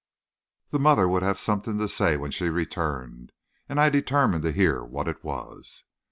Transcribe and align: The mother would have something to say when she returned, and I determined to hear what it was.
The 0.71 0.79
mother 0.79 1.07
would 1.07 1.21
have 1.21 1.37
something 1.37 1.77
to 1.77 1.87
say 1.87 2.17
when 2.17 2.31
she 2.31 2.49
returned, 2.49 3.31
and 3.69 3.79
I 3.79 3.89
determined 3.91 4.41
to 4.41 4.51
hear 4.51 4.83
what 4.83 5.07
it 5.07 5.23
was. 5.23 5.83